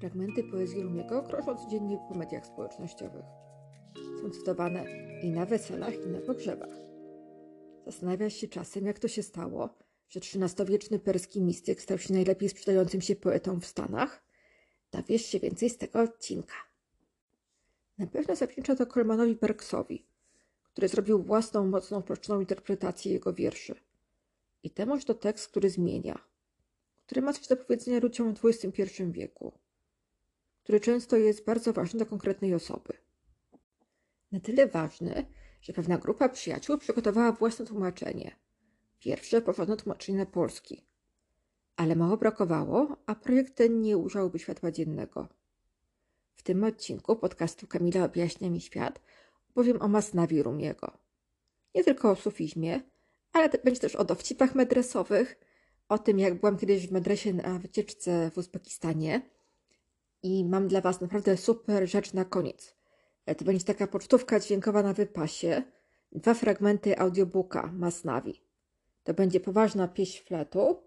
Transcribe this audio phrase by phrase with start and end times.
[0.00, 3.24] Fragmenty poezji Rumiego krążą codziennie po mediach społecznościowych.
[4.22, 4.84] Są cytowane
[5.22, 6.76] i na weselach, i na pogrzebach.
[7.86, 9.68] Zastanawia się czasem, jak to się stało,
[10.08, 14.22] że XIII-wieczny perski mistyk stał się najlepiej sprzedającym się poetą w Stanach.
[14.92, 16.54] Dowiesz się więcej z tego odcinka.
[17.98, 20.06] Na pewno zawdzięcza to Colmanowi Perksowi,
[20.72, 23.74] który zrobił własną, mocną, proczną interpretację jego wierszy.
[24.62, 26.18] I temuż to tekst, który zmienia,
[27.06, 29.52] który ma coś do powiedzenia ludziom w XXI wieku
[30.68, 32.94] który często jest bardzo ważny dla konkretnej osoby.
[34.32, 35.26] Na tyle ważny,
[35.62, 38.36] że pewna grupa przyjaciół przygotowała własne tłumaczenie.
[38.98, 40.86] Pierwsze porządne tłumaczenie na polski.
[41.76, 45.28] Ale mało brakowało, a projekt ten nie ujrzałby światła dziennego.
[46.34, 49.00] W tym odcinku podcastu Kamila objaśnia mi świat
[49.50, 50.98] opowiem o Masnawi Rumiego.
[51.74, 52.80] Nie tylko o sufizmie,
[53.32, 55.38] ale będzie też o dowcipach medresowych,
[55.88, 59.22] o tym jak byłam kiedyś w medresie na wycieczce w Uzbekistanie–
[60.22, 62.74] i mam dla Was naprawdę super rzecz na koniec.
[63.26, 65.62] E, to będzie taka pocztówka dźwiękowa na wypasie.
[66.12, 68.42] Dwa fragmenty audiobooka Masnawi.
[69.04, 70.82] To będzie poważna pieśń fletu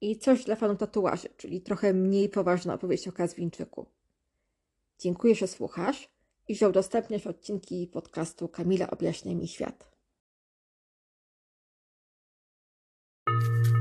[0.00, 3.86] i coś dla fanów tatuaży, czyli trochę mniej poważna opowieść o Kazwińczyku.
[4.98, 6.08] Dziękuję, że słuchasz
[6.48, 9.90] i że udostępniasz odcinki podcastu Kamila Objaśnia mi świat.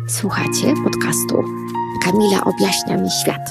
[0.10, 1.44] Słuchacie podcastu
[2.04, 3.50] Kamila Objaśnia mi świat.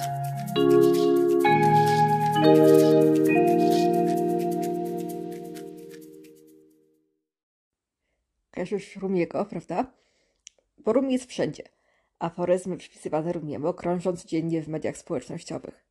[8.51, 9.93] Kojarzysz Rumiego, prawda?
[10.79, 11.63] Bo Rumi jest wszędzie.
[12.19, 15.85] Aforyzmy przypisywane Rumiemu krążą codziennie w mediach społecznościowych.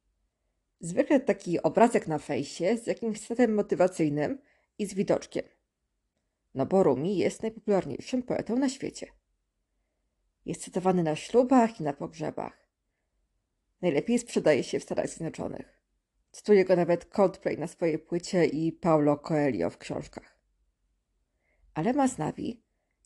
[0.80, 4.41] Zwykle taki obrazek na fejsie z jakimś statem motywacyjnym
[4.80, 5.44] i z widoczkiem.
[6.55, 9.08] No bo Rumi jest najpopularniejszym poetą na świecie.
[10.45, 12.67] Jest cytowany na ślubach i na pogrzebach.
[13.81, 15.77] Najlepiej sprzedaje się w Stanach Zjednoczonych.
[16.38, 20.38] Cytuje go nawet Coldplay na swojej płycie i Paulo Coelho w książkach.
[21.74, 22.62] Ale Masnavi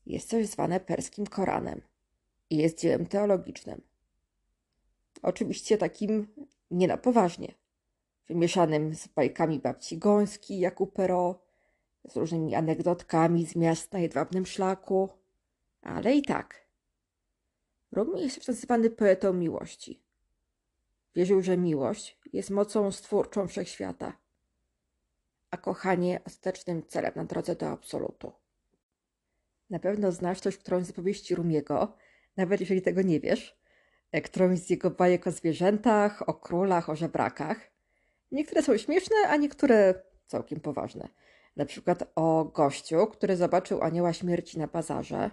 [0.06, 1.82] jest coś zwane perskim Koranem
[2.50, 3.82] i jest dziełem teologicznym.
[5.22, 6.28] Oczywiście takim
[6.72, 7.54] nie na poważnie,
[8.28, 11.42] wymieszanym z bajkami babci Gąski, Jakub Pero,
[12.04, 15.10] z różnymi anegdotkami z miast na jedwabnym szlaku,
[15.82, 16.68] ale i tak.
[17.92, 20.11] Rumi jest nazywany poetą miłości.
[21.16, 24.18] Wierzył, że miłość jest mocą stwórczą wszechświata,
[25.52, 28.32] a kochanie ostatecznym celem na drodze do absolutu.
[29.70, 31.98] Na pewno znasz coś którąś z opowieści Rumiego,
[32.38, 33.58] nawet jeżeli tego nie wiesz,
[34.12, 37.72] e, którąś z jego bajek o zwierzętach, o królach, o żebrakach.
[38.32, 41.10] Niektóre są śmieszne, a niektóre całkiem poważne.
[41.56, 45.32] Na przykład o gościu, który zobaczył anioła śmierci na bazarze.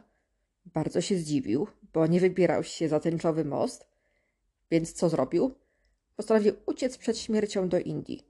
[0.64, 3.86] Bardzo się zdziwił, bo nie wybierał się za tęczowy most.
[4.70, 5.54] Więc co zrobił?
[6.18, 8.22] Postanowił uciec przed śmiercią do Indii.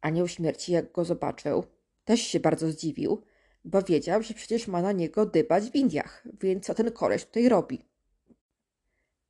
[0.00, 1.64] Anioł śmierci, jak go zobaczył,
[2.04, 3.22] też się bardzo zdziwił,
[3.64, 7.48] bo wiedział, że przecież ma na niego dybać w Indiach, więc co ten koleś tutaj
[7.48, 7.84] robi?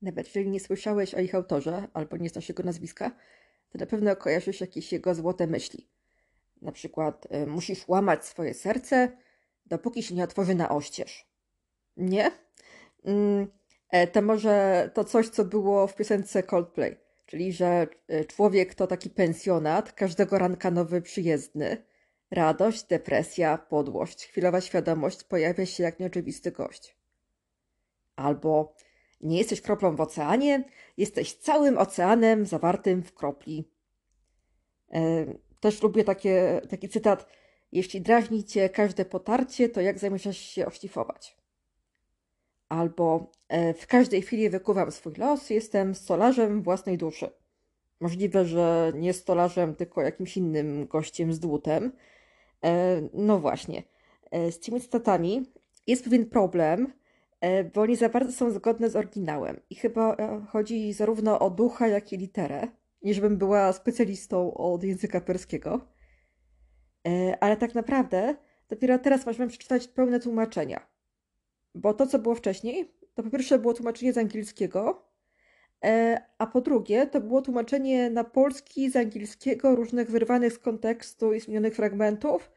[0.02, 3.10] Nawet jeżeli nie słyszałeś o ich autorze, albo nie znasz jego nazwiska,
[3.70, 5.88] to na pewno kojarzysz jakieś jego złote myśli.
[6.62, 9.16] Na przykład y, musisz łamać swoje serce,
[9.66, 11.26] dopóki się nie otworzy na oścież.
[11.96, 12.30] Nie?
[13.90, 17.09] E, to może to coś, co było w piosence Coldplay.
[17.30, 21.84] Czyli, że e, człowiek to taki pensjonat, każdego ranka nowy przyjezdny.
[22.30, 26.96] Radość, depresja, podłość, chwilowa świadomość pojawia się jak nieoczywisty gość.
[28.16, 28.74] Albo
[29.20, 30.64] nie jesteś kroplą w oceanie,
[30.96, 33.70] jesteś całym oceanem zawartym w kropli.
[34.92, 35.26] E,
[35.60, 37.26] też lubię takie, taki cytat.
[37.72, 41.39] Jeśli drażni cię każde potarcie, to jak zamierzasz się oszlifować?
[42.70, 47.30] Albo e, w każdej chwili wykuwam swój los, jestem stolarzem własnej duszy.
[48.00, 51.92] Możliwe, że nie stolarzem, tylko jakimś innym gościem z dłutem.
[52.64, 53.82] E, no właśnie.
[54.30, 55.52] E, z tymi cytatami
[55.86, 56.92] jest pewien problem,
[57.74, 59.60] bo nie za bardzo są zgodne z oryginałem.
[59.70, 60.16] I chyba
[60.48, 62.68] chodzi zarówno o ducha, jak i literę,
[63.02, 65.80] niż bym była specjalistą od języka perskiego.
[67.40, 68.36] Ale tak naprawdę
[68.68, 70.89] dopiero teraz możemy przeczytać pełne tłumaczenia.
[71.74, 75.02] Bo to, co było wcześniej, to po pierwsze było tłumaczenie z angielskiego,
[75.84, 81.32] e, a po drugie to było tłumaczenie na polski z angielskiego różnych wyrwanych z kontekstu
[81.32, 82.50] i zmienionych fragmentów.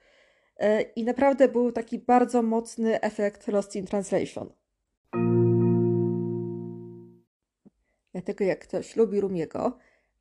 [0.57, 4.50] E, I naprawdę był taki bardzo mocny efekt Lost in Translation.
[8.13, 9.77] Dlatego jak ktoś lubi Rumiego,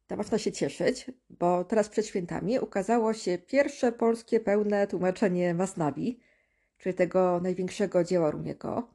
[0.07, 6.21] to można się cieszyć, bo teraz przed świętami ukazało się pierwsze polskie pełne tłumaczenie Masnawi,
[6.83, 8.89] czyli tego największego dzieła Rumiego,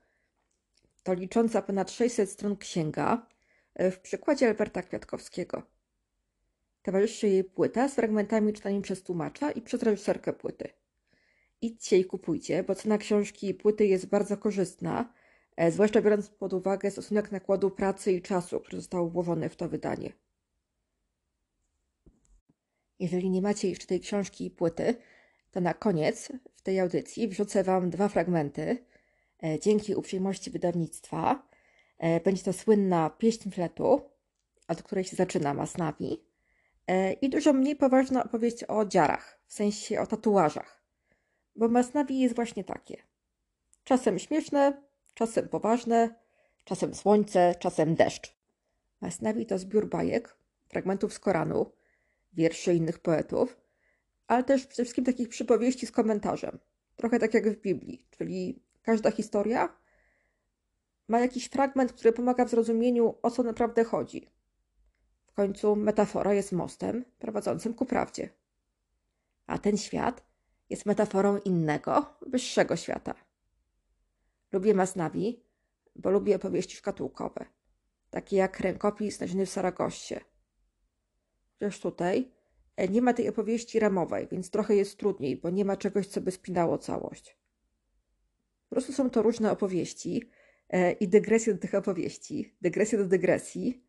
[1.03, 3.27] to licząca ponad 600 stron księga
[3.75, 5.61] e, w przykładzie Alberta Kwiatkowskiego.
[6.81, 10.69] towarzyszy jej płyta z fragmentami czytanymi przez tłumacza i przez reżyserkę płyty.
[11.61, 15.13] Idźcie i kupujcie, bo cena książki i płyty jest bardzo korzystna,
[15.55, 19.69] e, zwłaszcza biorąc pod uwagę stosunek nakładu pracy i czasu, który został włożony w to
[19.69, 20.13] wydanie.
[22.99, 24.95] Jeżeli nie macie jeszcze tej książki i płyty,
[25.51, 26.31] to na koniec
[26.67, 28.85] tej audycji wrzucę Wam dwa fragmenty.
[29.43, 31.47] E, dzięki uprzejmości wydawnictwa
[31.97, 34.01] e, będzie to słynna pieśń fletu,
[34.67, 36.23] od której się zaczyna Masnawi,
[36.87, 40.83] e, i dużo mniej poważna opowieść o dziarach, w sensie o tatuażach.
[41.55, 42.97] Bo Masnawi jest właśnie takie.
[43.83, 44.83] Czasem śmieszne,
[45.13, 46.15] czasem poważne,
[46.63, 48.37] czasem słońce, czasem deszcz.
[49.01, 50.37] Masnawi to zbiór bajek,
[50.67, 51.71] fragmentów z Koranu,
[52.33, 53.57] wierszy innych poetów,
[54.27, 56.59] ale też przede wszystkim takich przypowieści z komentarzem.
[56.95, 59.77] Trochę tak jak w Biblii, czyli każda historia
[61.07, 64.31] ma jakiś fragment, który pomaga w zrozumieniu, o co naprawdę chodzi.
[65.27, 68.29] W końcu metafora jest mostem prowadzącym ku prawdzie.
[69.47, 70.23] A ten świat
[70.69, 73.15] jest metaforą innego, wyższego świata.
[74.51, 75.43] Lubię Masnawi,
[75.95, 77.45] bo lubię opowieści szkatułkowe,
[78.09, 80.21] takie jak rękopis znaleziony w Saragoście.
[81.59, 82.36] Chociaż tutaj
[82.85, 86.31] nie ma tej opowieści ramowej, więc trochę jest trudniej, bo nie ma czegoś, co by
[86.31, 87.37] spinało całość.
[88.69, 90.29] Po prostu są to różne opowieści
[90.69, 93.83] e, i dygresje do tych opowieści, dygresje do dygresji.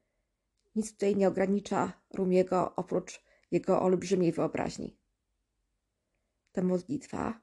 [0.76, 4.96] Nic tutaj nie ogranicza Rumiego oprócz jego olbrzymiej wyobraźni.
[6.52, 7.40] To modlitwa,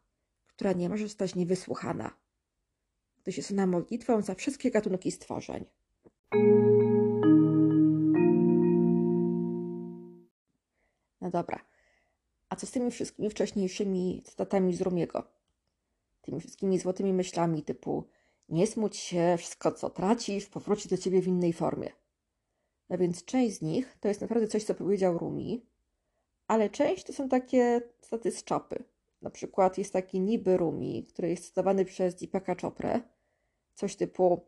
[0.47, 2.18] która nie może zostać niewysłuchana,
[3.24, 5.65] gdyż jest ona modlitwą za wszystkie gatunki stworzeń.
[11.25, 11.60] No dobra.
[12.50, 15.24] A co z tymi wszystkimi wcześniejszymi cytatami z Rumiego?
[16.22, 18.04] Tymi wszystkimi złotymi myślami typu
[18.50, 21.89] nie smuć się, wszystko co tracisz powróci do ciebie w innej formie.
[22.89, 25.66] No więc część z nich to jest naprawdę coś, co powiedział Rumi,
[26.48, 28.83] ale część to są takie cytaty z czapy.
[29.21, 33.01] Na przykład jest taki niby Rumi, który jest cytowany przez Deepaka Choprę.
[33.74, 34.42] Coś typu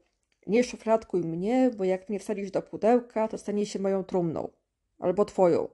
[0.48, 4.50] nie szufladkuj mnie, bo jak mnie wsadzisz do pudełka, to stanie się moją trumną.
[5.00, 5.68] Albo twoją.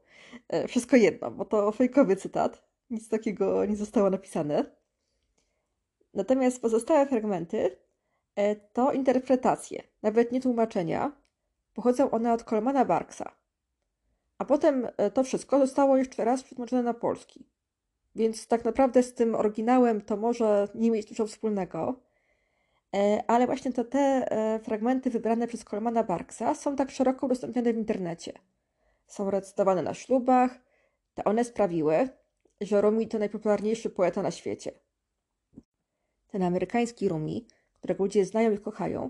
[0.49, 2.63] E, wszystko jedno, bo to fejkowy cytat.
[2.89, 4.65] Nic takiego nie zostało napisane.
[6.13, 7.77] Natomiast pozostałe fragmenty
[8.35, 11.11] e, to interpretacje, nawet nie tłumaczenia.
[11.73, 13.35] Pochodzą one od Colmana Barksa.
[14.37, 17.45] A potem e, to wszystko zostało jeszcze raz przetłumaczone na polski.
[18.15, 21.99] Więc tak naprawdę z tym oryginałem to może nie mieć dużo wspólnego.
[23.27, 24.27] Ale właśnie to te
[24.63, 28.33] fragmenty wybrane przez Colmana Barksa są tak szeroko udostępniane w internecie
[29.13, 30.59] są recytowane na ślubach,
[31.13, 32.09] to one sprawiły,
[32.61, 34.71] że Rumi to najpopularniejszy poeta na świecie.
[36.27, 39.09] Ten amerykański Rumi, którego ludzie znają i kochają,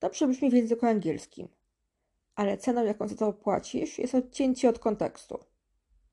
[0.00, 1.48] dobrze brzmi w języku angielskim,
[2.34, 5.38] ale ceną, jaką za to płacisz, jest odcięcie od kontekstu,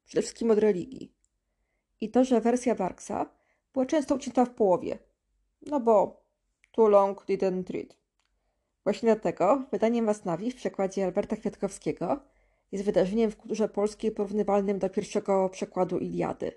[0.06, 1.14] przede wszystkim od religii.
[2.02, 3.26] I to, że wersja Barksa
[3.74, 5.00] była często ucięta w połowie,
[5.62, 6.24] no bo
[6.72, 7.98] too long didn't read.
[8.84, 12.33] Właśnie dlatego wydanie Masnawi w przekładzie Alberta Kwiatkowskiego
[12.74, 16.52] jest wydarzeniem w kulturze polskiej porównywalnym do pierwszego przekładu Iliady.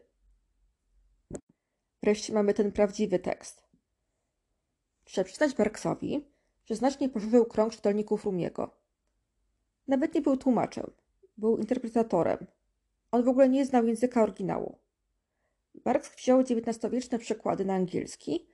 [2.03, 3.63] Wreszcie mamy ten prawdziwy tekst.
[5.05, 6.29] Trzeba przyznać Barksowi,
[6.67, 8.71] że znacznie poszerzył krąg czytelników Rumiego.
[9.89, 10.91] Nawet nie był tłumaczem,
[11.37, 12.47] był interpretatorem.
[13.11, 14.79] On w ogóle nie znał języka oryginału.
[15.75, 18.49] Barks wziął XIX-wieczne przekłady na angielski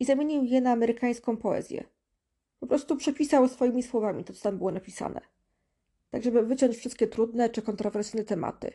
[0.00, 1.84] i zamienił je na amerykańską poezję.
[2.60, 5.35] Po prostu przepisał swoimi słowami to, co tam było napisane
[6.10, 8.72] tak żeby wyciąć wszystkie trudne czy kontrowersyjne tematy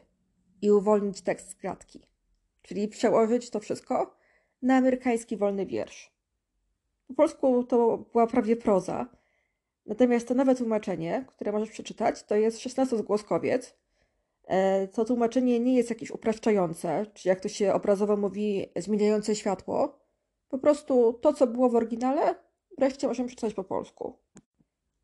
[0.62, 2.08] i uwolnić tekst z kratki,
[2.62, 4.16] czyli przełożyć to wszystko
[4.62, 6.12] na amerykański wolny wiersz.
[7.08, 9.08] Po polsku to była prawie proza,
[9.86, 13.76] natomiast to nowe tłumaczenie, które możesz przeczytać, to jest szesnastozgłoskowiec.
[14.44, 20.00] E, to tłumaczenie nie jest jakieś upraszczające, czy jak to się obrazowo mówi, zmieniające światło.
[20.50, 22.36] Po prostu to, co było w oryginale,
[22.78, 24.18] wreszcie możemy przeczytać po polsku.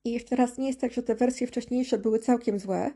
[0.07, 2.91] I jeszcze raz, nie jest tak, że te wersje wcześniejsze były całkiem złe,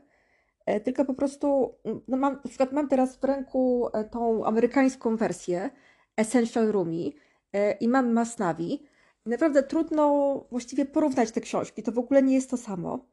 [0.66, 1.74] e, tylko po prostu,
[2.08, 5.70] no mam, na przykład mam teraz w ręku e, tą amerykańską wersję
[6.16, 7.14] Essential Rumi
[7.52, 8.82] e, i mam Masnavi.
[9.26, 13.12] Naprawdę trudno właściwie porównać te książki, to w ogóle nie jest to samo.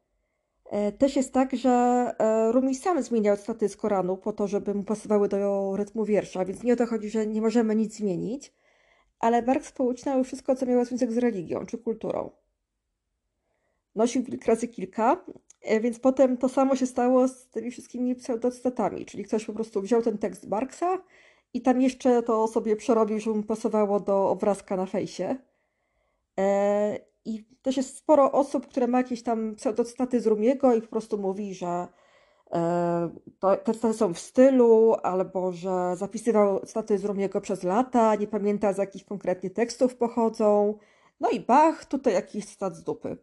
[0.98, 2.06] Też jest tak, że
[2.52, 6.64] Rumi sam zmieniał staty z Koranu po to, żeby mu pasowały do rytmu wiersza, więc
[6.64, 8.54] nie o to chodzi, że nie możemy nic zmienić,
[9.20, 12.32] ale Barks poucinał wszystko, co miało związek z religią czy kulturą
[14.00, 15.26] nosił razy kilka,
[15.62, 19.82] e, więc potem to samo się stało z tymi wszystkimi pseudocytatami, czyli ktoś po prostu
[19.82, 20.98] wziął ten tekst Barksa
[21.54, 25.36] i tam jeszcze to sobie przerobił, żeby mu pasowało do obrazka na fejsie.
[26.40, 30.88] E, I też jest sporo osób, które ma jakieś tam pseudocytaty z Rumiego i po
[30.88, 31.88] prostu mówi, że
[32.52, 33.10] e,
[33.66, 38.74] te cytaty są w stylu, albo że zapisywał cytaty z Rumiego przez lata, nie pamięta
[38.74, 40.78] z jakich konkretnie tekstów pochodzą.
[41.20, 43.18] No i Bach, tutaj jakiś cytat z dupy.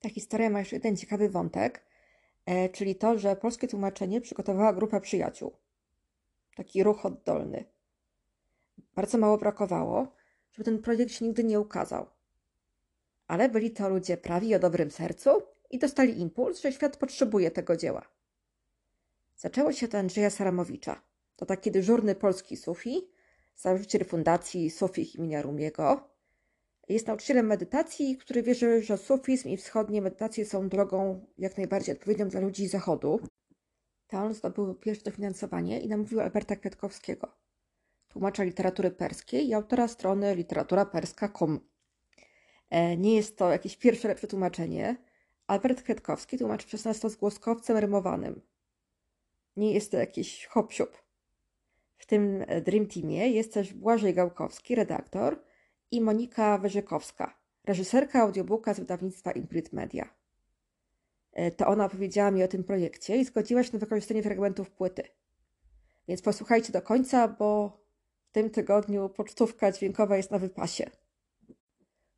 [0.00, 1.84] Ta historia ma jeszcze jeden ciekawy wątek,
[2.46, 5.52] e, czyli to, że polskie tłumaczenie przygotowała grupa przyjaciół.
[6.56, 7.64] Taki ruch oddolny.
[8.94, 10.06] Bardzo mało brakowało,
[10.52, 12.06] żeby ten projekt się nigdy nie ukazał.
[13.26, 15.30] Ale byli to ludzie prawi o dobrym sercu
[15.70, 18.02] i dostali impuls, że świat potrzebuje tego dzieła.
[19.36, 21.11] Zaczęło się od Andrzeja Saramowicza.
[21.36, 23.08] To taki dyżurny polski sufi,
[23.56, 26.08] założyciel fundacji Sufich imienia Rumiego.
[26.88, 32.28] Jest nauczycielem medytacji, który wierzy, że sufizm i wschodnie medytacje są drogą jak najbardziej odpowiednią
[32.28, 33.20] dla ludzi zachodu.
[34.06, 37.28] To on zdobył pierwsze dofinansowanie i namówił Alberta Kwiatkowskiego,
[38.08, 41.60] tłumacza literatury perskiej i autora strony literatura.perska.com.
[42.70, 44.96] E, nie jest to jakieś pierwsze lepsze tłumaczenie.
[45.46, 48.40] Albert Kwiatkowski tłumaczy przez nas to z głoskowcem rymowanym.
[49.56, 51.01] Nie jest to jakiś hop -siup.
[52.02, 55.42] W tym Dream Teamie jest też Błażej Gałkowski, redaktor,
[55.90, 60.14] i Monika Wyżykowska, reżyserka audiobooka z wydawnictwa Imprint Media.
[61.32, 65.02] E, to ona opowiedziała mi o tym projekcie i zgodziła się na wykorzystanie fragmentów płyty.
[66.08, 67.80] Więc posłuchajcie do końca, bo
[68.24, 70.90] w tym tygodniu pocztówka dźwiękowa jest na wypasie.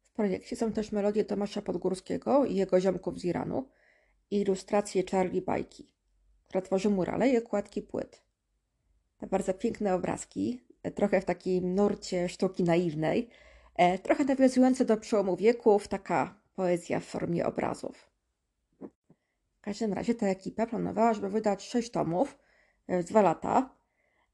[0.03, 3.69] W projekcie są też melodie Tomasza Podgórskiego i jego ziomków z Iranu
[4.31, 5.91] i ilustracje Charlie Bajki,
[6.45, 8.24] która tworzy murale i okładki płyt.
[9.18, 13.28] Te bardzo piękne obrazki, e, trochę w takim nurcie sztuki naiwnej,
[13.76, 18.11] e, trochę nawiązujące do przełomu wieków, taka poezja w formie obrazów.
[19.56, 22.38] W każdym razie ta ekipa planowała, żeby wydać sześć tomów
[22.88, 23.75] w dwa lata,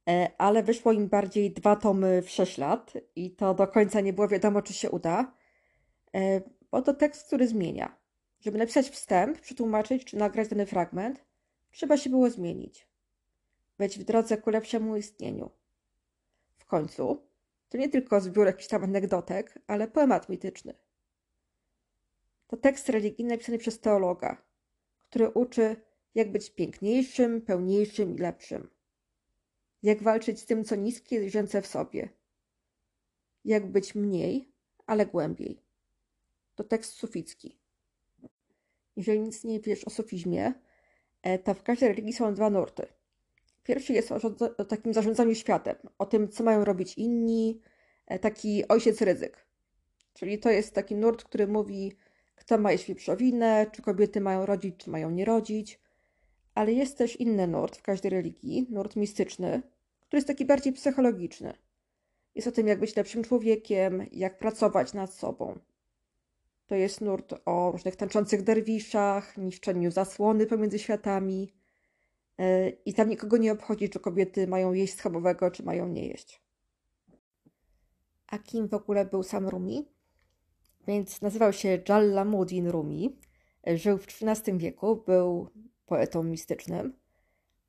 [0.09, 4.13] e, ale wyszło im bardziej dwa tomy w sześć lat i to do końca nie
[4.13, 5.33] było wiadomo, czy się uda,
[6.71, 7.97] bo to tekst, który zmienia.
[8.41, 11.25] Żeby napisać wstęp, przetłumaczyć czy nagrać dany fragment,
[11.71, 12.90] trzeba się było zmienić
[13.81, 15.51] być w drodze ku lepszemu istnieniu.
[16.57, 17.23] W końcu,
[17.69, 20.75] to nie tylko zbiór jakichś tam anegdotek, ale poemat mityczny.
[22.47, 24.43] To tekst religijny napisany przez teologa,
[25.03, 25.77] który uczy,
[26.15, 28.71] jak być piękniejszym, pełniejszym i lepszym.
[29.83, 32.09] Jak walczyć z tym, co niskie i zwierzęce w sobie.
[33.45, 34.53] Jak być mniej,
[34.87, 35.63] ale głębiej.
[36.55, 37.59] To tekst suficki.
[38.97, 40.55] Jeżeli nic nie wiesz o sufizmie,
[41.23, 42.87] e, to w każdej religii są dwa nurty–
[43.71, 44.21] Pierwszy jest o,
[44.59, 47.61] o takim zarządzaniu światem, o tym, co mają robić inni,
[48.07, 49.47] e, taki ojciec ryzyk.
[50.15, 51.93] Czyli to jest taki nurt, który mówi,
[52.35, 55.81] kto ma jeść wieprzowinę, czy kobiety mają rodzić, czy mają nie rodzić.
[56.55, 59.63] Ale jest też inny nurt w każdej religii, nurt mistyczny,
[60.01, 61.55] który jest taki bardziej psychologiczny.
[62.35, 65.59] Jest o tym, jak być lepszym człowiekiem, jak pracować nad sobą.
[66.67, 71.60] To jest nurt o różnych tańczących derwiszach, niszczeniu zasłony pomiędzy światami,
[72.85, 76.43] i tam nikogo nie obchodzi, czy kobiety mają jeść schabowego, czy mają nie jeść.
[78.27, 79.89] A kim w ogóle był sam Rumi?
[80.87, 83.17] Więc nazywał się Jalaluddin Rumi.
[83.67, 85.49] Żył w XIII wieku, był
[85.87, 86.97] poetą mistycznym.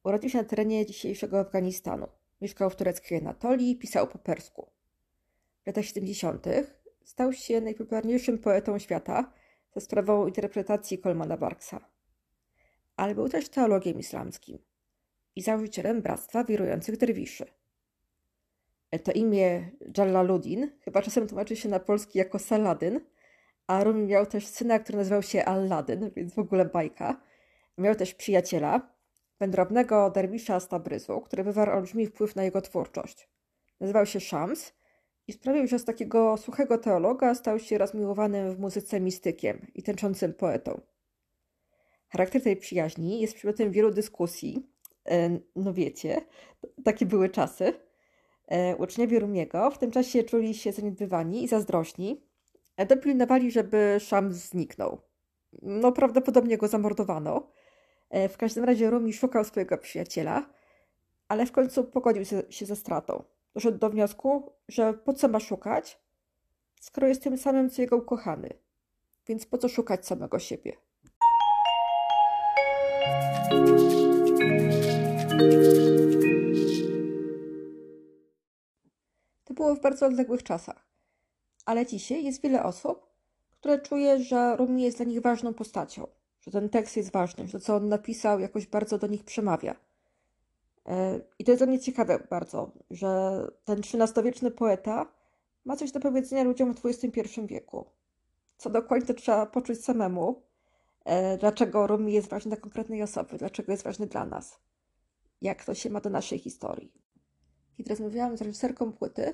[0.03, 2.07] Urodził się na terenie dzisiejszego Afganistanu.
[2.41, 4.71] Mieszkał w tureckiej Anatolii, pisał po persku.
[5.63, 6.45] W latach 70.
[7.03, 9.33] stał się najpopularniejszym poetą świata
[9.75, 11.90] za sprawą interpretacji Colmana Barksa
[13.01, 14.57] ale był też teologiem islamskim
[15.35, 17.45] i założycielem Bractwa Wirujących Derwiszy.
[18.91, 23.01] E, to imię Jalaluddin chyba czasem tłumaczy się na polski jako Saladyn,
[23.67, 27.21] a Rumi miał też syna, który nazywał się Alladyn, więc w ogóle bajka.
[27.77, 28.95] Miał też przyjaciela,
[29.39, 33.29] wędrownego derwisza z Tabryzu, który wywarł olbrzymi wpływ na jego twórczość.
[33.79, 34.73] Nazywał się Shams
[35.27, 40.33] i sprawił, że z takiego suchego teologa stał się rozmiłowanym w muzyce mistykiem i tęczącym
[40.33, 40.81] poetą.
[42.11, 44.67] Charakter tej przyjaźni jest przedmiotem wielu dyskusji.
[45.09, 46.21] E, no wiecie,
[46.83, 47.73] takie były czasy.
[48.47, 52.23] E, uczniowie Rumiego w tym czasie czuli się zaniedbywani i zazdrośni.
[52.77, 55.01] E, dopilnowali, żeby Szam zniknął.
[55.61, 57.51] No prawdopodobnie go zamordowano.
[58.29, 60.49] W każdym razie Rumi szukał swojego przyjaciela,
[61.27, 63.23] ale w końcu pogodził się ze stratą.
[63.53, 65.99] Doszedł do wniosku, że po co ma szukać,
[66.81, 68.49] skoro jest tym samym, co jego ukochany.
[69.27, 70.77] Więc po co szukać samego siebie?
[79.45, 80.87] To było w bardzo odległych czasach.
[81.65, 83.11] Ale dzisiaj jest wiele osób,
[83.51, 86.07] które czuje, że Rumi jest dla nich ważną postacią,
[86.41, 89.75] że ten tekst jest ważny, że to, co on napisał, jakoś bardzo do nich przemawia.
[90.85, 95.05] E, I to jest dla mnie ciekawe bardzo, że ten XIII-wieczny poeta
[95.65, 97.85] ma coś do powiedzenia ludziom w XXI wieku.
[98.57, 100.41] Co dokładnie to trzeba poczuć samemu.
[101.05, 104.59] E, dlaczego Rumi jest ważny dla konkretnej osoby, dlaczego jest ważny dla nas,
[105.41, 106.93] jak to się ma do naszej historii.
[107.77, 109.33] Kiedy rozmawiałam z reżyserką płyty,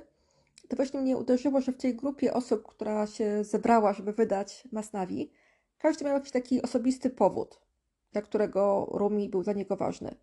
[0.69, 5.31] to właśnie mnie uderzyło, że w tej grupie osób, która się zebrała, żeby wydać Masnawi,
[5.77, 7.61] każdy miał jakiś taki osobisty powód,
[8.11, 10.15] dla którego Rumi był dla niego ważny.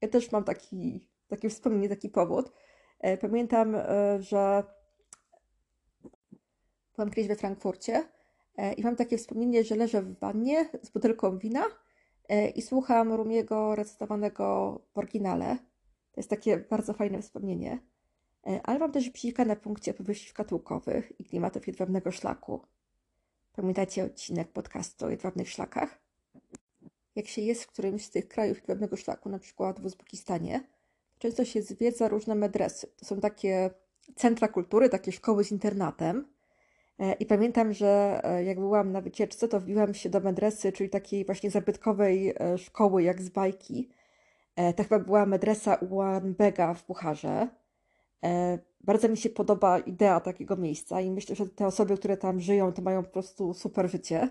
[0.00, 2.52] Ja też mam taki, takie wspomnienie, taki powód.
[3.00, 3.82] E, pamiętam, e,
[4.22, 4.64] że
[6.96, 8.08] byłam kiedyś we Frankfurcie
[8.76, 11.64] i mam takie wspomnienie, że leżę w wannie z butelką wina
[12.54, 15.56] i słucham Rumiego recytowanego w oryginale.
[16.12, 17.78] To jest takie bardzo fajne wspomnienie.
[18.62, 22.60] Ale mam też psika na punkcie opowieści szkatułkowych i klimatów jedwabnego szlaku.
[23.52, 25.98] Pamiętacie odcinek podcastu o jedwabnych szlakach?
[27.14, 30.60] Jak się jest w którymś z tych krajów jedwabnego szlaku, na przykład w Uzbekistanie,
[31.18, 32.86] często się zwiedza różne medresy.
[32.96, 33.70] To są takie
[34.16, 36.33] centra kultury, takie szkoły z internatem.
[36.98, 40.90] E, I pamiętam, że e, jak byłam na wycieczce, to wbiłam się do medresy, czyli
[40.90, 43.90] takiej właśnie zabytkowej e, szkoły, jak z bajki.
[44.76, 47.48] To chyba była medresa Ulanbega w Bucharze.
[48.80, 52.72] Bardzo mi się podoba idea takiego miejsca i myślę, że te osoby, które tam żyją,
[52.72, 54.28] to mają po prostu super życie.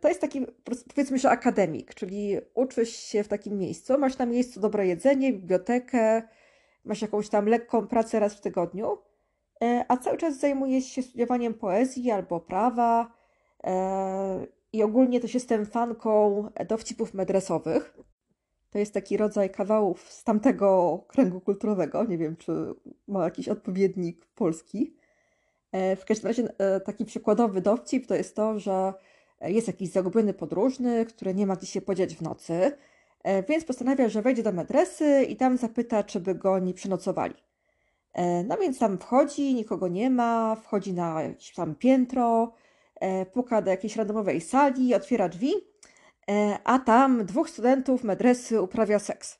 [0.00, 0.46] To jest taki,
[0.94, 6.22] powiedzmy, że akademik, czyli uczysz się w takim miejscu, masz na miejscu dobre jedzenie, bibliotekę,
[6.84, 8.98] masz jakąś tam lekką pracę raz w tygodniu,
[9.88, 13.12] a cały czas zajmujesz się studiowaniem poezji albo prawa
[13.64, 17.98] e, i ogólnie też jestem fanką dowcipów medresowych.
[18.70, 22.04] To jest taki rodzaj kawałów z tamtego kręgu kulturowego.
[22.04, 22.52] Nie wiem, czy
[23.08, 24.96] ma jakiś odpowiednik polski.
[25.72, 26.48] W każdym razie
[26.84, 28.92] taki przykładowy dowcip to jest to, że
[29.40, 32.78] jest jakiś zagubiony podróżny, który nie ma gdzie się podziać w nocy,
[33.22, 37.34] e, więc postanawia, że wejdzie do medresy i tam zapyta, czy by go nie przenocowali.
[38.12, 42.52] E, no więc tam wchodzi, nikogo nie ma, wchodzi na jakieś tam piętro,
[43.00, 45.52] e, puka do jakiejś randomowej sali, otwiera drzwi,
[46.64, 49.38] a tam dwóch studentów medresy uprawia seks.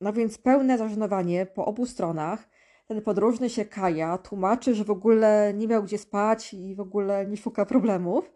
[0.00, 2.48] No więc pełne zażenowanie po obu stronach.
[2.86, 7.26] Ten podróżny się kaja, tłumaczy, że w ogóle nie miał gdzie spać i w ogóle
[7.26, 8.32] nie szuka problemów.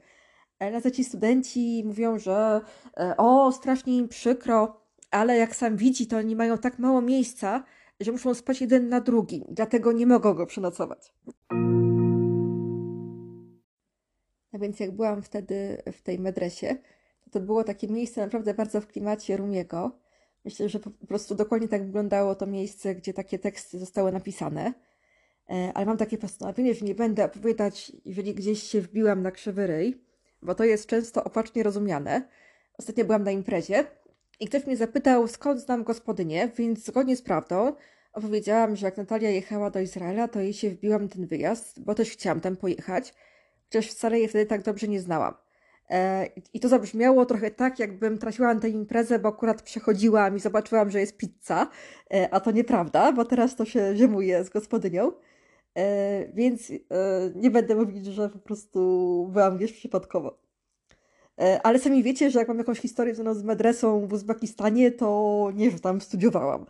[0.58, 2.60] Ale za ci studenci mówią, że
[2.96, 7.64] e, o, strasznie im przykro, ale jak sam widzi, to oni mają tak mało miejsca,
[8.00, 11.14] że muszą spać jeden na drugim, dlatego nie mogą go przenocować.
[14.52, 16.76] A więc jak byłam wtedy w tej medresie,
[17.24, 19.98] to, to było takie miejsce naprawdę bardzo w klimacie Rumiego.
[20.44, 24.74] Myślę, że po prostu dokładnie tak wyglądało to miejsce, gdzie takie teksty zostały napisane.
[25.50, 29.66] E, ale mam takie postanowienie, że nie będę opowiadać, jeżeli gdzieś się wbiłam na krzywy
[29.66, 30.02] ryj,
[30.42, 32.28] bo to jest często opacznie rozumiane.
[32.78, 33.84] Ostatnio byłam na imprezie
[34.40, 37.72] i ktoś mnie zapytał, skąd znam gospodynię, więc zgodnie z prawdą
[38.12, 42.10] opowiedziałam, że jak Natalia jechała do Izraela, to jej się wbiłam ten wyjazd, bo też
[42.10, 43.14] chciałam tam pojechać,
[43.64, 45.34] chociaż wcale jej wtedy tak dobrze nie znałam.
[45.90, 50.40] E, I to zabrzmiało trochę tak, jakbym trafiła na tę imprezę, bo akurat przechodziłam i
[50.40, 51.70] zobaczyłam, że jest pizza,
[52.14, 55.12] e, a to nieprawda, bo teraz to się ziemuje z gospodynią.
[55.76, 56.72] E, więc
[57.34, 60.45] nie będę mówić, że po prostu byłam gdzieś przypadkowo.
[61.40, 65.50] E, ale sami wiecie, że jak mam jakąś historię związaną z medresą w Uzbekistanie, to
[65.54, 66.66] nie, że tam studiowałam.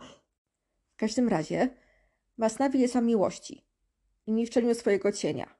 [0.93, 1.69] W każdym razie,
[2.37, 3.65] Masnawi jest o miłości
[4.27, 5.55] i niszczeniu swojego cienia,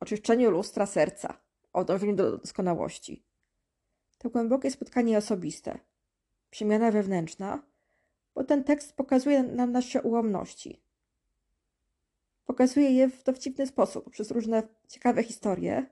[0.00, 1.40] oczyszczeniu lustra serca,
[1.72, 3.24] o dążeniu do doskonałości.
[4.18, 5.78] To głębokie spotkanie osobiste,
[6.50, 7.62] przemiana wewnętrzna,
[8.34, 10.82] bo ten tekst pokazuje nam nasze ułomności,
[12.44, 15.86] Pokazuje je w dowcipny sposób, przez różne ciekawe historie,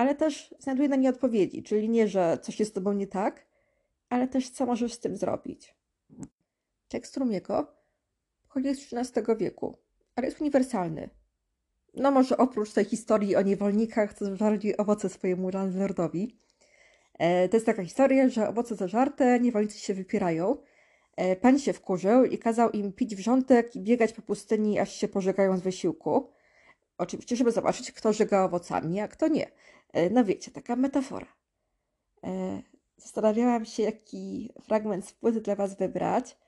[0.00, 3.46] ale też znajduje na nie odpowiedzi, czyli nie, że coś jest z tobą nie tak,
[4.08, 5.74] ale też co możesz z tym zrobić.
[6.88, 7.74] Tekst Rumiego
[8.42, 9.78] pochodzi z XIII wieku,
[10.16, 11.10] ale jest uniwersalny.
[11.94, 16.36] No może oprócz tej historii o niewolnikach, co zażarli owoce swojemu landlordowi.
[17.18, 20.56] E, to jest taka historia, że owoce zażarte, niewolnicy się wypierają,
[21.16, 25.08] E, pan się wkurzył i kazał im pić wrzątek i biegać po pustyni, aż się
[25.08, 26.30] pożegają z wysiłku.
[26.98, 29.50] Oczywiście, żeby zobaczyć, kto żega owocami, a kto nie.
[29.92, 31.26] E, no wiecie, taka metafora.
[32.24, 32.62] E,
[32.96, 36.38] zastanawiałam się, jaki fragment z płyty dla Was wybrać,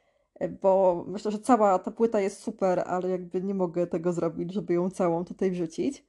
[0.63, 4.75] bo myślę, że cała ta płyta jest super, ale jakby nie mogę tego zrobić, żeby
[4.75, 6.05] ją całą tutaj wrzucić.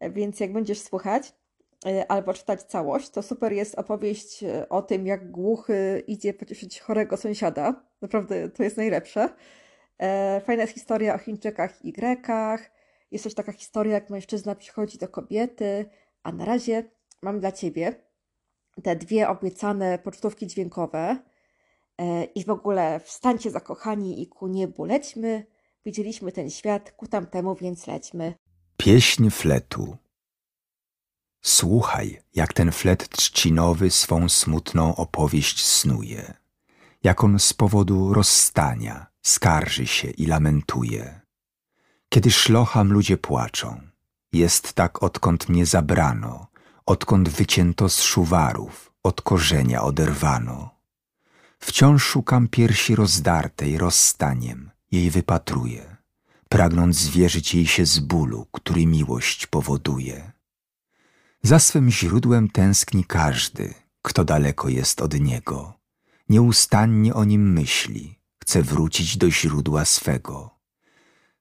[0.00, 1.34] Więc jak będziesz słuchać,
[1.86, 6.80] E, albo czytać całość, to super jest opowieść e, o tym, jak głuchy idzie pocieszyć
[6.80, 7.82] chorego sąsiada.
[8.02, 9.28] Naprawdę to jest najlepsze.
[9.98, 12.70] E, fajna jest historia o Chińczykach i Grekach.
[13.10, 15.86] Jest też taka historia, jak mężczyzna przychodzi do kobiety,
[16.26, 16.90] a na razie
[17.22, 18.06] mam dla ciebie
[18.82, 21.16] te dwie obiecane pocztówki dźwiękowe.
[22.34, 25.46] I w ogóle wstańcie zakochani i ku niebu lećmy,
[25.86, 28.34] Widzieliśmy ten świat, ku tamtemu więc lećmy.
[28.76, 29.96] Pieśń fletu.
[31.44, 36.34] Słuchaj, jak ten flet trzcinowy swą smutną opowieść snuje.
[37.02, 41.20] Jak on z powodu rozstania skarży się i lamentuje.
[42.08, 43.85] Kiedy szlocham ludzie płaczą,
[44.36, 46.46] jest tak odkąd mnie zabrano,
[46.86, 50.70] odkąd wycięto z szuwarów, od korzenia oderwano.
[51.58, 55.96] Wciąż szukam piersi rozdartej rozstaniem, jej wypatruję,
[56.48, 60.32] pragnąc zwierzyć jej się z bólu, który miłość powoduje.
[61.42, 65.72] Za swym źródłem tęskni każdy, kto daleko jest od niego.
[66.28, 70.50] Nieustannie o nim myśli, chce wrócić do źródła swego.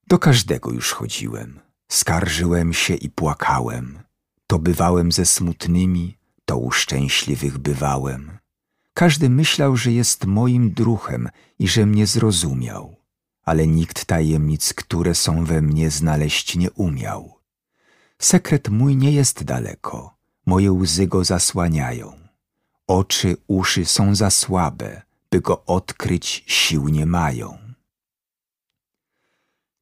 [0.08, 4.00] Do każdego już chodziłem, skarżyłem się i płakałem.
[4.48, 8.38] To bywałem ze smutnymi, to u szczęśliwych bywałem.
[8.94, 12.96] Każdy myślał, że jest moim druhem i że mnie zrozumiał,
[13.44, 17.40] ale nikt tajemnic, które są we mnie, znaleźć nie umiał.
[18.20, 22.14] Sekret mój nie jest daleko, moje łzy go zasłaniają.
[22.88, 27.65] Oczy, uszy są za słabe, by go odkryć sił nie mają.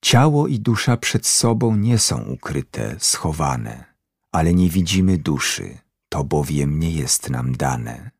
[0.04, 3.86] Ciało i dusza przed sobą nie są ukryte, schowane,
[4.32, 5.78] ale nie widzimy duszy,
[6.10, 8.12] to bowiem nie jest nam dane.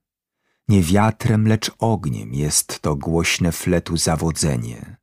[0.68, 4.98] Nie wiatrem, lecz ogniem jest to głośne fletu zawodzenie.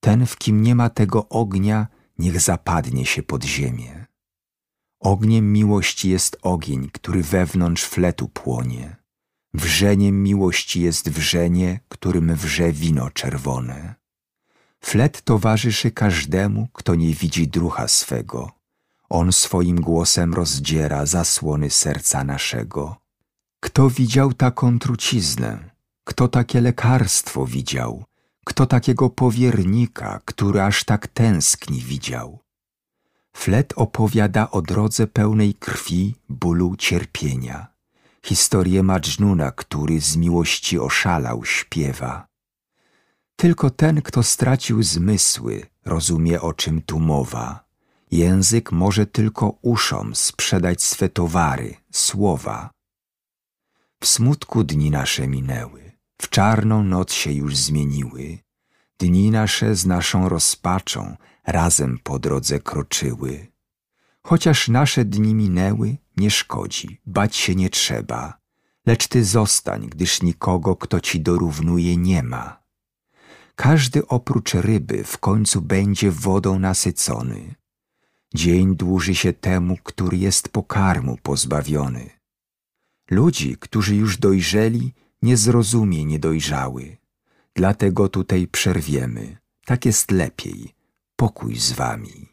[0.00, 1.86] Ten, w kim nie ma tego ognia,
[2.18, 4.06] niech zapadnie się pod ziemię.
[5.00, 8.96] Ogniem miłości jest ogień, który wewnątrz fletu płonie.
[9.54, 14.01] Wrzeniem miłości jest wrzenie, którym wrze wino czerwone.
[14.84, 18.52] Flet towarzyszy każdemu, kto nie widzi drucha swego.
[19.08, 22.96] On swoim głosem rozdziera zasłony serca naszego.
[23.60, 25.70] Kto widział taką truciznę?
[26.04, 28.04] Kto takie lekarstwo widział?
[28.44, 32.38] Kto takiego powiernika, który aż tak tęskni widział?
[33.36, 37.66] Flet opowiada o drodze pełnej krwi, bólu, cierpienia.
[38.24, 42.31] Historię Madżnuna, który z miłości oszalał, śpiewa.
[43.42, 47.64] Tylko ten, kto stracił zmysły, rozumie o czym tu mowa.
[48.10, 52.70] Język może tylko uszom sprzedać swe towary, słowa.
[54.00, 58.38] W smutku dni nasze minęły, w czarną noc się już zmieniły.
[58.98, 63.46] Dni nasze z naszą rozpaczą razem po drodze kroczyły.
[64.22, 68.38] Chociaż nasze dni minęły, nie szkodzi, bać się nie trzeba.
[68.86, 72.61] Lecz ty zostań, gdyż nikogo, kto ci dorównuje, nie ma.
[73.54, 77.54] Każdy oprócz ryby w końcu będzie wodą nasycony.
[78.34, 82.10] Dzień dłuży się temu, który jest pokarmu pozbawiony.
[83.10, 86.96] Ludzi, którzy już dojrzeli, nie zrozumie niedojrzały.
[87.54, 89.36] Dlatego tutaj przerwiemy.
[89.64, 90.74] Tak jest lepiej.
[91.16, 92.28] Pokój z wami.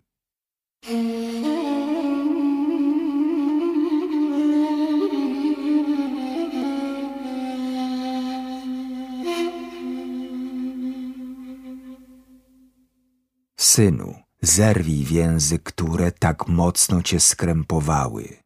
[13.69, 18.37] Synu, zerwij więzy, które tak mocno cię skrępowały.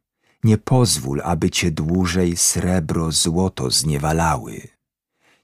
[0.44, 4.68] Nie pozwól, aby cię dłużej srebro, złoto zniewalały.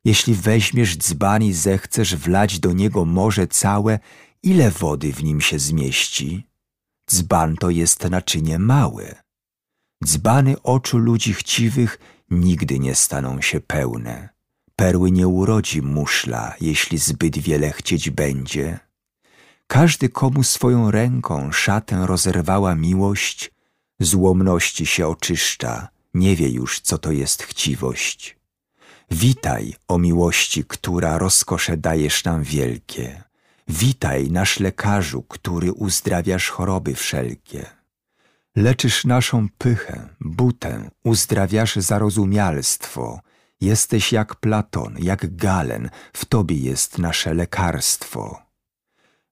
[0.04, 3.98] Jeśli weźmiesz dzban i zechcesz wlać do niego morze całe,
[4.42, 6.46] ile wody w nim się zmieści?
[7.10, 9.22] Dzban to jest naczynie małe.
[10.04, 11.98] Dzbany oczu ludzi chciwych
[12.30, 14.28] nigdy nie staną się pełne.
[14.76, 18.89] Perły nie urodzi muszla, jeśli zbyt wiele chcieć będzie.
[19.70, 23.50] Każdy, komu swoją ręką szatę rozerwała miłość,
[24.00, 28.37] z ułomności się oczyszcza, nie wie już, co to jest chciwość.
[29.11, 33.22] Witaj, o miłości, która rozkosze dajesz nam wielkie.
[33.68, 37.66] Witaj, nasz lekarzu, który uzdrawiasz choroby wszelkie.
[38.56, 43.20] Leczysz naszą pychę, butę, uzdrawiasz zarozumialstwo.
[43.61, 48.49] Jesteś jak Platon, jak Galen, w tobie jest nasze lekarstwo.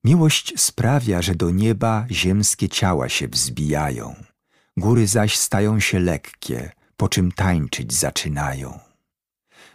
[0.09, 4.15] Miłość sprawia, że do nieba ziemskie ciała się wzbijają,
[4.77, 8.79] góry zaś stają się lekkie, po czym tańczyć zaczynają.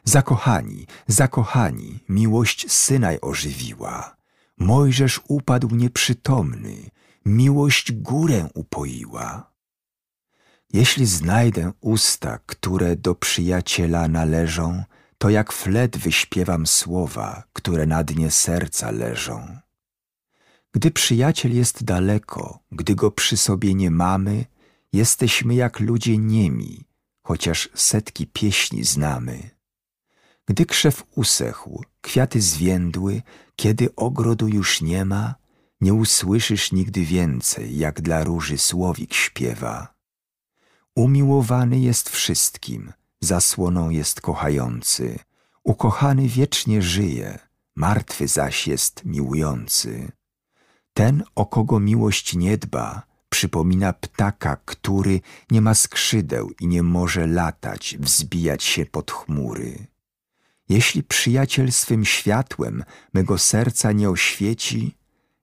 [0.03, 4.15] Zakochani, zakochani, miłość synaj ożywiła.
[4.57, 6.75] Mojżesz upadł nieprzytomny,
[7.25, 9.51] miłość górę upoiła.
[10.73, 14.83] Jeśli znajdę usta, które do przyjaciela należą,
[15.17, 19.62] to jak flet wyśpiewam słowa, które na dnie serca leżą.
[20.73, 24.45] Gdy przyjaciel jest daleko, gdy go przy sobie nie mamy,
[24.93, 26.85] jesteśmy jak ludzie niemi,
[27.23, 29.49] chociaż setki pieśni znamy.
[30.45, 33.21] Gdy krzew usechł, kwiaty zwiędły,
[33.55, 35.35] kiedy ogrodu już nie ma,
[35.83, 39.93] Nie usłyszysz nigdy więcej, jak dla róży słowik śpiewa.
[40.95, 45.19] Umiłowany jest wszystkim, zasłoną jest kochający.
[45.63, 47.39] Ukochany wiecznie żyje,
[47.75, 50.11] martwy zaś jest miłujący.
[50.93, 57.27] Ten, o kogo miłość nie dba, przypomina ptaka, który nie ma skrzydeł i nie może
[57.27, 59.87] latać, wzbijać się pod chmury.
[60.69, 64.95] Jeśli przyjaciel swym światłem mego serca nie oświeci,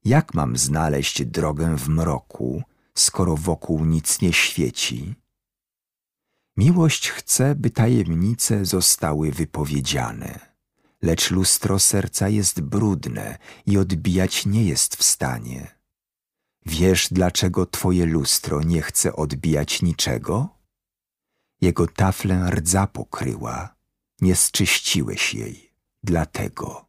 [0.04, 2.62] jak mam znaleźć drogę w mroku,
[2.94, 5.14] skoro wokół nic nie świeci?
[6.56, 10.49] Miłość chce, by tajemnice zostały wypowiedziane,
[11.02, 15.80] lecz lustro serca jest brudne i odbijać nie jest w stanie.
[16.66, 20.48] Wiesz, dlaczego twoje lustro nie chce odbijać niczego?
[21.60, 23.74] Jego taflę rdza pokryła,
[24.20, 26.86] nie zczyściłeś jej, dlatego.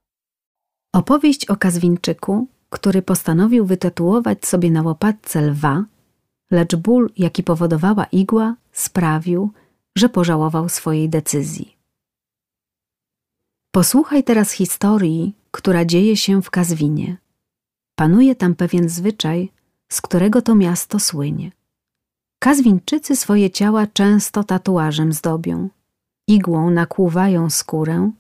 [0.94, 5.86] Opowieść o Kazwinczyku, który postanowił wytatuować sobie na łopatce lwa,
[6.52, 9.52] lecz ból, jaki powodowała igła, sprawił,
[9.96, 11.81] że pożałował swojej decyzji.
[13.72, 17.18] Posłuchaj teraz historii, która dzieje się w Kazwinie.
[17.96, 19.52] Panuje tam pewien zwyczaj,
[19.92, 21.52] z którego to miasto słynie.
[22.40, 25.70] Kazwińczycy swoje ciała często tatuażem zdobią,
[26.28, 28.12] igłą nakłuwają skórę,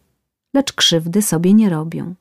[0.53, 2.15] lecz krzywdy sobie nie robią.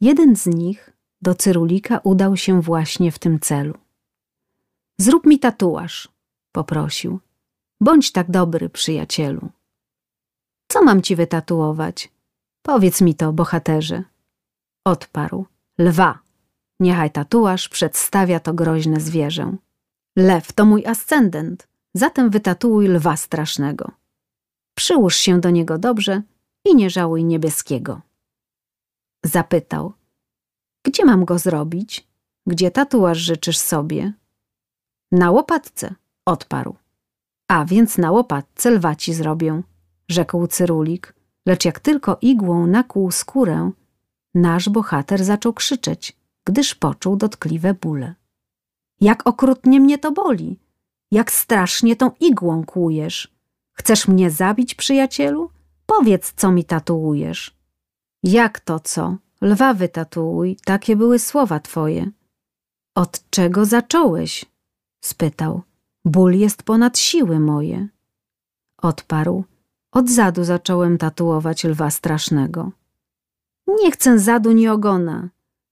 [0.00, 0.92] Jeden z nich
[1.22, 3.74] do Cyrulika udał się właśnie w tym celu.
[5.00, 6.08] Zrób mi tatuaż,
[6.52, 7.20] poprosił.
[7.80, 9.48] Bądź tak dobry, przyjacielu.
[10.68, 12.13] Co mam ci wytatuować?
[12.66, 14.02] Powiedz mi to, bohaterze.
[14.84, 15.46] Odparł.
[15.78, 16.18] Lwa.
[16.80, 19.56] Niechaj tatuaż przedstawia to groźne zwierzę.
[20.16, 23.90] Lew to mój ascendent, zatem wytatuuj lwa strasznego.
[24.74, 26.22] Przyłóż się do niego dobrze
[26.64, 28.00] i nie żałuj niebieskiego.
[29.24, 29.92] Zapytał.
[30.86, 32.08] Gdzie mam go zrobić?
[32.46, 34.12] Gdzie tatuaż życzysz sobie?
[35.12, 35.94] Na łopatce,
[36.26, 36.76] odparł.
[37.48, 39.62] A więc na łopatce lwa ci zrobię,
[40.08, 41.13] rzekł Cyrulik,
[41.46, 43.70] lecz jak tylko igłą nakłuł skórę,
[44.34, 48.14] nasz bohater zaczął krzyczeć, gdyż poczuł dotkliwe bóle.
[49.00, 50.60] Jak okrutnie mnie to boli!
[51.10, 53.34] Jak strasznie tą igłą kłujesz!
[53.72, 55.50] Chcesz mnie zabić, przyjacielu?
[55.86, 57.56] Powiedz, co mi tatuujesz.
[58.22, 59.16] Jak to co?
[59.40, 62.10] Lwa wytatuuj, takie były słowa twoje.
[62.94, 64.44] Od czego zacząłeś?
[65.00, 65.62] spytał.
[66.04, 67.88] Ból jest ponad siły moje.
[68.82, 69.44] Odparł.
[69.94, 72.72] Od zadu zacząłem tatuować lwa strasznego.
[73.66, 75.28] Nie chcę zadu ni ogona.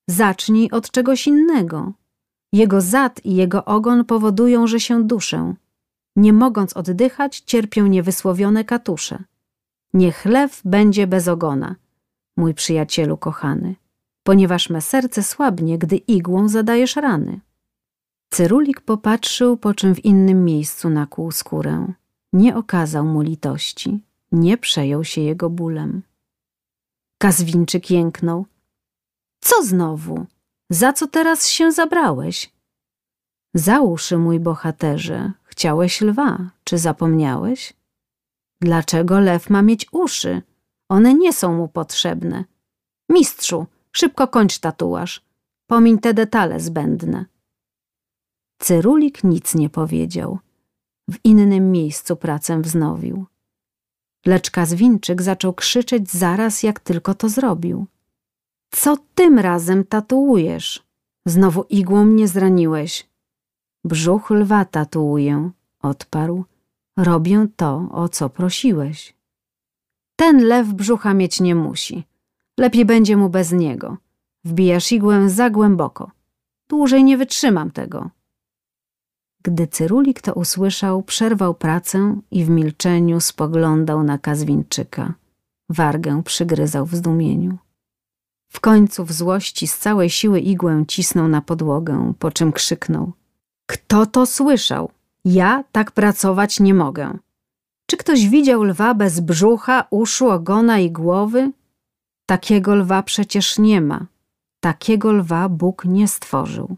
[0.08, 1.92] Zacznij od czegoś innego.
[2.52, 5.54] Jego zad i jego ogon powodują, że się duszę.
[6.16, 9.24] Nie mogąc oddychać, cierpią niewysłowione katusze.
[9.94, 11.76] Niech lew będzie bez ogona,
[12.36, 13.74] mój przyjacielu kochany,
[14.22, 17.40] ponieważ me serce słabnie, gdy igłą zadajesz rany.
[18.30, 21.92] Cyrulik popatrzył, po czym w innym miejscu nakłuł skórę.
[22.32, 24.00] Nie okazał mu litości,
[24.32, 26.02] nie przejął się jego bólem.
[27.18, 28.46] Kazwinczyk jęknął.
[29.40, 30.26] Co znowu?
[30.70, 32.52] Za co teraz się zabrałeś?
[33.54, 37.74] Za uszy, mój bohaterze, chciałeś lwa, czy zapomniałeś?
[38.60, 40.42] Dlaczego lew ma mieć uszy?
[40.88, 42.44] One nie są mu potrzebne.
[43.08, 45.24] Mistrzu, szybko kończ tatuaż.
[45.66, 47.24] Pomiń te detale zbędne.
[48.58, 50.38] Cyrulik nic nie powiedział.
[51.10, 53.26] W innym miejscu pracę wznowił.
[54.26, 57.86] Lecz Kazwinczyk zaczął krzyczeć zaraz, jak tylko to zrobił.
[58.70, 60.82] Co tym razem tatuujesz?
[61.26, 63.08] Znowu igłą mnie zraniłeś.
[63.84, 65.50] Brzuch lwa tatuuję,
[65.82, 66.44] odparł.
[66.96, 69.14] Robię to, o co prosiłeś.
[70.16, 72.04] Ten lew brzucha mieć nie musi.
[72.58, 73.96] Lepiej będzie mu bez niego.
[74.44, 76.10] Wbijasz igłę za głęboko.
[76.68, 78.10] Dłużej nie wytrzymam tego.
[79.44, 85.14] Gdy Cyrulik to usłyszał, przerwał pracę i w milczeniu spoglądał na Kazwinczyka.
[85.68, 87.58] Wargę przygryzał w zdumieniu.
[88.48, 93.12] W końcu w złości z całej siły igłę cisnął na podłogę, po czym krzyknął.
[93.66, 94.90] Kto to słyszał?
[95.24, 97.18] Ja tak pracować nie mogę.
[97.86, 101.52] Czy ktoś widział lwa bez brzucha, uszu, ogona i głowy?
[102.26, 104.06] Takiego lwa przecież nie ma.
[104.60, 106.76] Takiego lwa Bóg nie stworzył.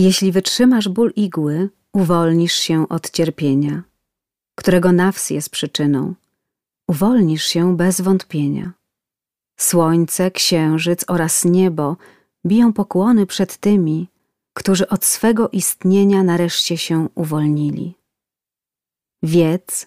[0.00, 3.82] Jeśli wytrzymasz ból igły, uwolnisz się od cierpienia.
[4.54, 6.14] którego naws jest przyczyną,
[6.88, 8.72] uwolnisz się bez wątpienia.
[9.58, 11.96] Słońce, księżyc oraz niebo
[12.46, 14.08] biją pokłony przed tymi,
[14.54, 17.94] którzy od swego istnienia nareszcie się uwolnili.
[19.22, 19.86] Wiedz,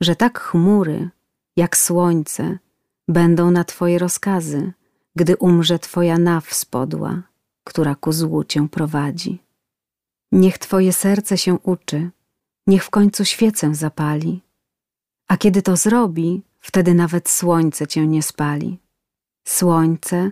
[0.00, 1.10] że tak chmury,
[1.56, 2.58] jak słońce,
[3.08, 4.72] będą na Twoje rozkazy,
[5.16, 7.22] gdy umrze Twoja naw spodła,
[7.68, 9.38] która ku złu Cię prowadzi.
[10.32, 12.10] Niech Twoje serce się uczy,
[12.66, 14.42] niech w końcu świecę zapali,
[15.28, 18.78] a kiedy to zrobi, wtedy nawet słońce Cię nie spali.
[19.48, 20.30] Słońce,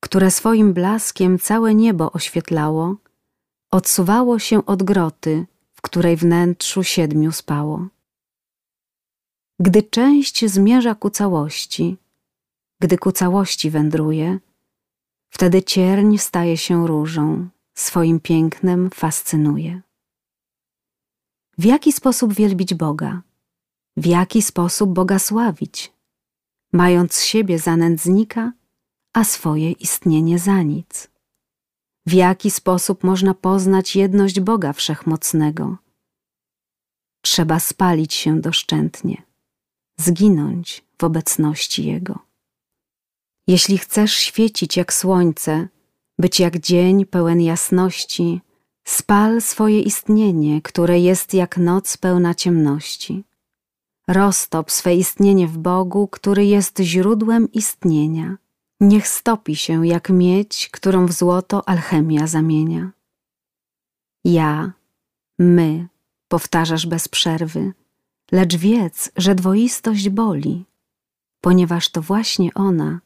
[0.00, 2.96] które swoim blaskiem całe niebo oświetlało,
[3.70, 7.86] odsuwało się od groty, w której wnętrzu siedmiu spało.
[9.58, 11.96] Gdy część zmierza ku całości,
[12.80, 14.38] gdy ku całości wędruje,
[15.30, 19.82] wtedy cierń staje się różą, swoim pięknem fascynuje.
[21.58, 23.22] W jaki sposób wielbić Boga?
[23.96, 25.92] W jaki sposób Boga sławić?
[26.72, 28.52] Mając siebie za nędznika,
[29.12, 31.10] a swoje istnienie za nic.
[32.06, 35.76] W jaki sposób można poznać jedność Boga Wszechmocnego?
[37.22, 39.22] Trzeba spalić się doszczętnie,
[39.96, 42.29] zginąć w obecności Jego.
[43.50, 45.68] Jeśli chcesz świecić jak słońce,
[46.18, 48.40] być jak dzień pełen jasności,
[48.84, 53.24] spal swoje istnienie, które jest jak noc pełna ciemności.
[54.08, 58.36] Roztop swe istnienie w Bogu, który jest źródłem istnienia.
[58.80, 62.90] Niech stopi się jak miedź, którą w złoto alchemia zamienia.
[64.24, 64.72] Ja,
[65.38, 65.88] my,
[66.28, 67.72] powtarzasz bez przerwy,
[68.32, 70.64] lecz wiedz, że dwoistość boli,
[71.40, 73.00] ponieważ to właśnie ona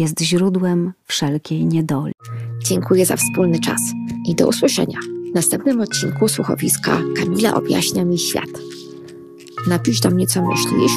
[0.00, 2.12] jest źródłem wszelkiej niedoli.
[2.64, 3.80] Dziękuję za wspólny czas
[4.26, 4.98] i do usłyszenia
[5.32, 8.50] w następnym odcinku słuchowiska Kamila objaśnia mi świat.
[9.68, 10.92] Napisz do mnie, co myślisz,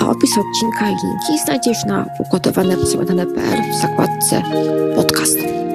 [0.00, 4.42] a opis odcinka i linki znajdziesz na ugotowane w zakładce
[4.96, 5.65] podcast.